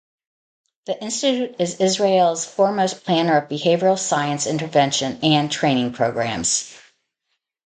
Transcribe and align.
The 0.87 0.99
institute 0.99 1.57
is 1.59 1.79
Israel's 1.79 2.43
foremost 2.43 3.03
planner 3.05 3.37
of 3.37 3.47
behavioral 3.49 3.99
science 3.99 4.47
intervention 4.47 5.19
and 5.21 5.51
training 5.51 5.93
programs. 5.93 6.75